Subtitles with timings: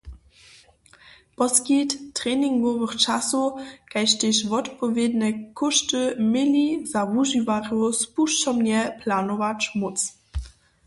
[1.35, 3.47] Poskitk treningowych časow
[3.91, 5.27] kaž tež wotpowědne
[5.59, 9.97] kóšty měli za wužiwarjow spušćomnje planować móc.